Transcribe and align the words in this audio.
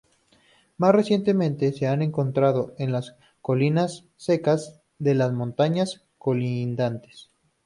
Más 0.77 0.95
recientemente, 0.95 1.73
se 1.73 1.85
ha 1.87 1.93
encontrado 1.93 2.73
en 2.79 2.91
las 2.91 3.15
colinas 3.39 4.07
secas 4.17 4.81
de 4.97 5.13
las 5.13 5.31
montañas 5.31 6.07
colindantes. 6.17 7.29